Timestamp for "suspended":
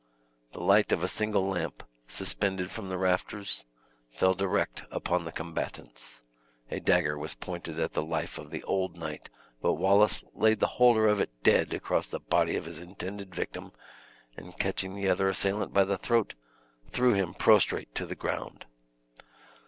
2.07-2.71